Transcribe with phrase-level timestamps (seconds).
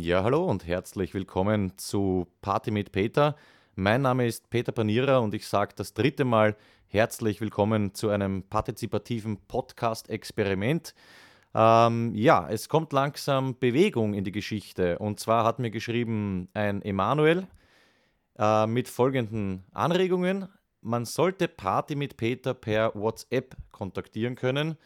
[0.00, 3.34] Ja, hallo und herzlich willkommen zu Party mit Peter.
[3.74, 6.56] Mein Name ist Peter Panierer und ich sage das dritte Mal
[6.86, 10.94] herzlich willkommen zu einem partizipativen Podcast-Experiment.
[11.52, 15.00] Ähm, ja, es kommt langsam Bewegung in die Geschichte.
[15.00, 17.48] Und zwar hat mir geschrieben ein Emanuel
[18.38, 20.48] äh, mit folgenden Anregungen.
[20.80, 24.76] Man sollte Party mit Peter per WhatsApp kontaktieren können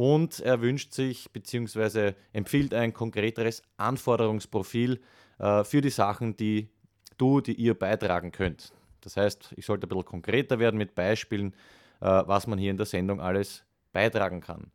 [0.00, 2.14] und er wünscht sich bzw.
[2.32, 4.98] empfiehlt ein konkreteres Anforderungsprofil
[5.38, 6.70] äh, für die Sachen, die
[7.18, 8.72] du, die ihr beitragen könnt.
[9.02, 11.52] Das heißt, ich sollte ein bisschen konkreter werden mit Beispielen,
[12.00, 14.72] äh, was man hier in der Sendung alles beitragen kann.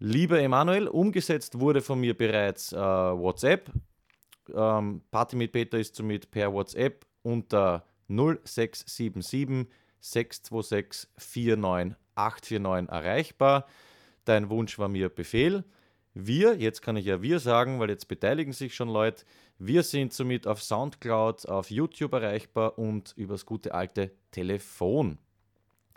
[0.00, 3.70] Lieber Emanuel, umgesetzt wurde von mir bereits äh, WhatsApp.
[4.52, 9.68] Ähm, Party mit Peter ist somit per WhatsApp unter 0677
[10.00, 13.68] 626 49849 erreichbar.
[14.24, 15.64] Dein Wunsch war mir Befehl.
[16.14, 19.24] Wir, jetzt kann ich ja wir sagen, weil jetzt beteiligen sich schon Leute.
[19.58, 25.18] Wir sind somit auf Soundcloud, auf YouTube erreichbar und übers gute alte Telefon.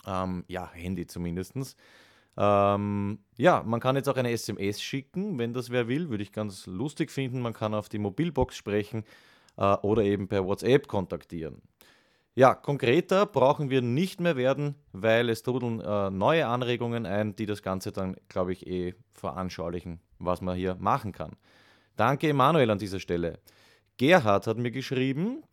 [0.06, 1.76] Ähm, ja, Handy zumindest.
[2.36, 6.32] Ähm, ja, man kann jetzt auch eine SMS schicken, wenn das wer will, würde ich
[6.32, 7.42] ganz lustig finden.
[7.42, 9.04] Man kann auf die Mobilbox sprechen
[9.58, 11.62] äh, oder eben per WhatsApp kontaktieren.
[12.36, 17.46] Ja, konkreter brauchen wir nicht mehr werden, weil es trudeln äh, neue Anregungen ein, die
[17.46, 21.36] das Ganze dann, glaube ich, eh veranschaulichen, was man hier machen kann.
[21.96, 23.40] Danke, Emanuel, an dieser Stelle.
[23.98, 25.44] Gerhard hat mir geschrieben,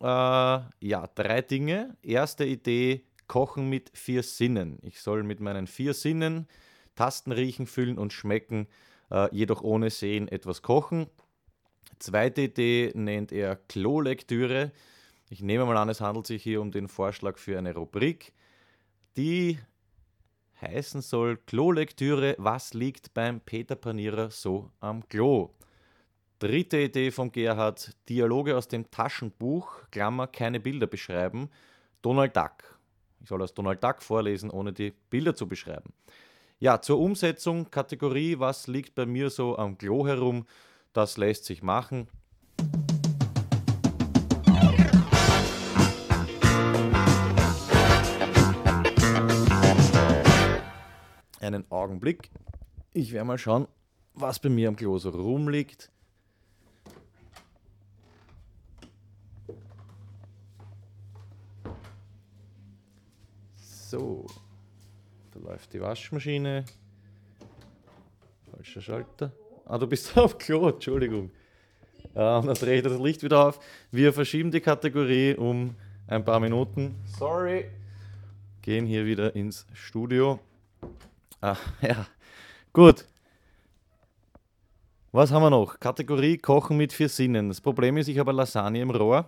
[0.00, 1.96] äh, ja, drei Dinge.
[2.02, 4.78] Erste Idee, Kochen mit vier Sinnen.
[4.82, 6.46] Ich soll mit meinen vier Sinnen
[6.98, 8.66] Tasten riechen, fühlen und schmecken,
[9.12, 11.06] äh, jedoch ohne Sehen etwas kochen.
[12.00, 14.72] Zweite Idee nennt er Klolektüre.
[15.30, 18.32] Ich nehme mal an, es handelt sich hier um den Vorschlag für eine Rubrik,
[19.18, 19.58] die
[20.62, 25.50] heißen soll Klolektüre, was liegt beim Peter Panierer so am Klo?
[26.38, 31.50] Dritte Idee von Gerhard, Dialoge aus dem Taschenbuch, Klammer, keine Bilder beschreiben,
[32.00, 32.78] Donald Duck.
[33.20, 35.92] Ich soll aus Donald Duck vorlesen, ohne die Bilder zu beschreiben.
[36.58, 40.46] Ja, zur Umsetzung, Kategorie, was liegt bei mir so am Klo herum,
[40.94, 42.08] das lässt sich machen.
[51.48, 52.30] Einen Augenblick.
[52.92, 53.66] Ich werde mal schauen,
[54.14, 55.90] was bei mir am Klo so rumliegt.
[63.56, 64.26] So,
[65.32, 66.64] da läuft die Waschmaschine.
[68.50, 69.32] Falscher Schalter.
[69.64, 71.30] Ah, du bist auf Klo, Entschuldigung.
[72.14, 73.60] Und dann drehe ich das Licht wieder auf.
[73.90, 75.76] Wir verschieben die Kategorie um
[76.06, 76.96] ein paar Minuten.
[77.18, 77.70] Sorry.
[78.60, 80.40] Gehen hier wieder ins Studio.
[81.40, 82.06] Ah, ja.
[82.72, 83.04] Gut.
[85.12, 85.80] Was haben wir noch?
[85.80, 87.48] Kategorie Kochen mit vier Sinnen.
[87.48, 89.26] Das Problem ist, ich habe eine Lasagne im Rohr,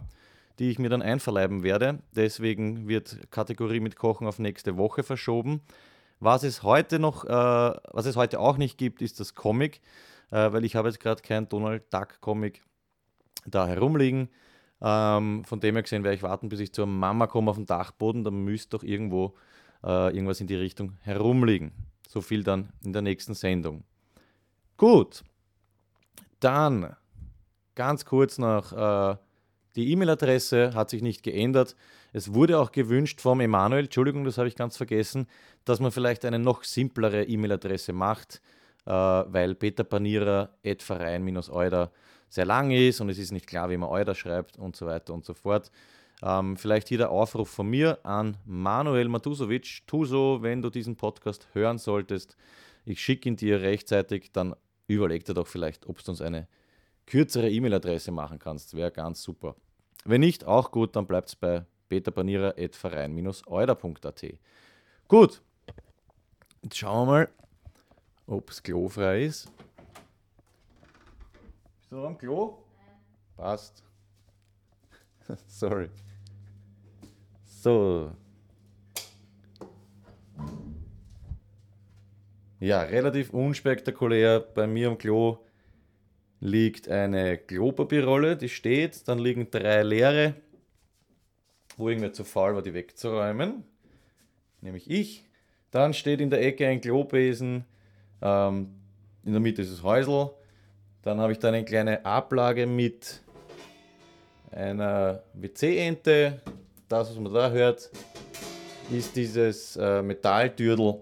[0.59, 2.01] die ich mir dann einverleiben werde.
[2.15, 5.63] Deswegen wird Kategorie mit Kochen auf nächste Woche verschoben.
[6.19, 9.81] Was es heute noch, äh, was es heute auch nicht gibt, ist das Comic,
[10.31, 12.63] äh, weil ich habe jetzt gerade kein Donald Duck Comic
[13.47, 14.29] da herumliegen.
[14.83, 17.67] Ähm, von dem her gesehen werde ich warten, bis ich zur Mama komme auf den
[17.67, 18.25] Dachboden.
[18.25, 19.35] Da müsste doch irgendwo
[19.83, 21.73] äh, irgendwas in die Richtung herumliegen.
[22.11, 23.85] So viel dann in der nächsten Sendung.
[24.77, 25.23] Gut,
[26.41, 26.97] dann
[27.77, 29.17] ganz kurz noch, äh,
[29.77, 31.77] die E-Mail-Adresse hat sich nicht geändert.
[32.13, 35.29] Es wurde auch gewünscht vom Emanuel, Entschuldigung, das habe ich ganz vergessen,
[35.65, 38.43] dass man vielleicht eine noch simplere E-Mail-Adresse macht,
[38.87, 40.51] äh, weil Peter Panierer
[40.81, 41.93] Verein-Euder
[42.29, 45.15] sehr lang ist und es ist nicht klar, wie man Euder schreibt und so weiter
[45.15, 45.71] und so fort.
[46.23, 49.83] Ähm, vielleicht hier der Aufruf von mir an Manuel Matusovic.
[49.87, 52.37] Tu so, wenn du diesen Podcast hören solltest.
[52.85, 56.49] Ich schicke ihn dir rechtzeitig, dann überleg dir doch vielleicht, ob du uns eine
[57.07, 58.75] kürzere E-Mail-Adresse machen kannst.
[58.75, 59.55] Wäre ganz super.
[60.05, 64.25] Wenn nicht, auch gut, dann bleibt es bei peterpanierer.verein-euder.at.
[65.09, 65.43] Gut,
[66.63, 67.29] jetzt schauen wir mal,
[68.27, 69.51] ob es klofrei ist.
[71.79, 72.63] Bist du noch am Klo?
[73.37, 73.83] Passt.
[75.47, 75.91] Sorry.
[77.61, 78.11] So.
[82.59, 84.41] Ja, relativ unspektakulär.
[84.41, 85.37] Bei mir am Klo
[86.41, 89.07] liegt eine Klopapierrolle, die steht.
[89.07, 90.37] Dann liegen drei leere,
[91.77, 93.65] wo irgendwer zu faul war, die wegzuräumen.
[94.63, 95.27] Nämlich ich.
[95.71, 97.67] Dann steht in der Ecke ein Klobesen.
[98.23, 98.71] Ähm,
[99.23, 100.31] in der Mitte ist das Häusl.
[101.03, 103.21] Dann habe ich da eine kleine Ablage mit
[104.51, 106.41] einer WC-Ente,
[106.91, 107.89] das, was man da hört,
[108.91, 111.01] ist dieses äh, Metalltürdel,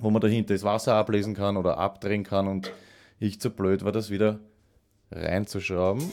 [0.00, 2.48] wo man dahinter das Wasser ablesen kann oder abdrehen kann.
[2.48, 2.72] Und
[3.20, 4.40] ich zu blöd war, das wieder
[5.10, 6.10] reinzuschrauben.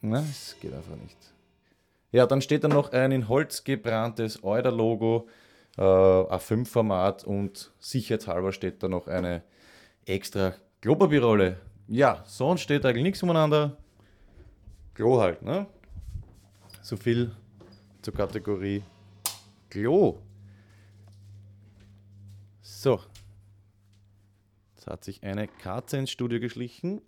[0.00, 1.16] Na, es geht einfach nicht.
[2.10, 5.28] Ja, dann steht da noch ein in Holz gebranntes Euler-Logo,
[5.76, 9.42] äh, A5-Format und sicherheitshalber steht da noch eine
[10.06, 11.58] extra Klopapierrolle.
[11.88, 13.76] Ja, sonst steht eigentlich nichts umeinander.
[14.94, 15.66] Klo halt, ne?
[16.86, 17.32] So viel
[18.00, 18.80] zur Kategorie
[19.68, 20.22] Klo.
[22.62, 23.00] So.
[24.76, 27.02] Jetzt hat sich eine Katze ins Studio geschlichen.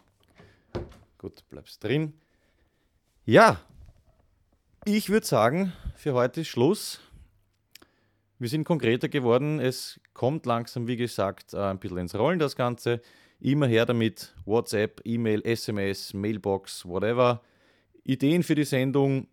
[1.17, 2.15] Gut, bleibst drin.
[3.25, 3.61] Ja,
[4.85, 7.01] ich würde sagen, für heute ist Schluss.
[8.41, 9.61] Wir sind konkreter geworden.
[9.61, 13.01] Es kommt langsam, wie gesagt, äh, ein bisschen ins Rollen das Ganze.
[13.39, 14.35] Immer her damit.
[14.45, 17.43] WhatsApp, E-Mail, SMS, Mailbox, whatever.
[18.03, 19.29] Ideen für die Sendung.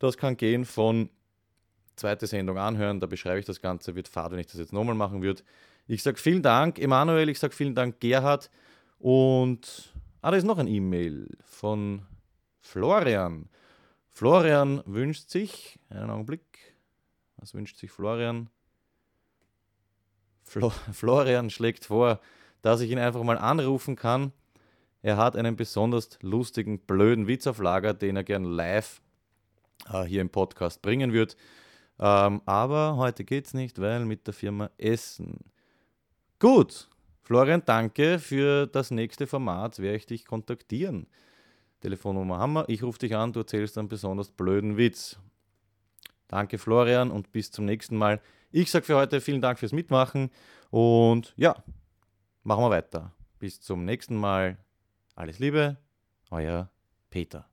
[0.00, 1.10] Das kann gehen von
[1.94, 2.98] zweite Sendung anhören.
[2.98, 3.94] Da beschreibe ich das Ganze.
[3.94, 5.42] Wird fad, wenn ich das jetzt nochmal machen würde.
[5.86, 7.28] Ich sage vielen Dank, Emanuel.
[7.28, 8.50] Ich sage vielen Dank, Gerhard.
[8.98, 9.92] Und
[10.22, 12.02] ah, da ist noch ein E-Mail von
[12.60, 13.50] Florian.
[14.08, 16.74] Florian wünscht sich, einen Augenblick,
[17.36, 18.48] was wünscht sich Florian?
[20.42, 22.20] Flo, Florian schlägt vor,
[22.62, 24.32] dass ich ihn einfach mal anrufen kann.
[25.02, 29.00] Er hat einen besonders lustigen, blöden Witz auf Lager, den er gern live
[29.92, 31.36] äh, hier im Podcast bringen wird.
[31.98, 35.38] Ähm, aber heute geht es nicht, weil mit der Firma Essen.
[36.38, 36.88] Gut,
[37.22, 38.18] Florian, danke.
[38.18, 41.06] Für das nächste Format werde ich dich kontaktieren.
[41.80, 42.68] Telefonnummer haben wir.
[42.68, 45.18] Ich rufe dich an, du erzählst einen besonders blöden Witz.
[46.28, 48.20] Danke Florian und bis zum nächsten Mal.
[48.52, 50.30] Ich sage für heute vielen Dank fürs Mitmachen
[50.70, 51.62] und ja,
[52.42, 53.12] machen wir weiter.
[53.38, 54.56] Bis zum nächsten Mal.
[55.14, 55.76] Alles Liebe,
[56.30, 56.70] euer
[57.10, 57.50] Peter.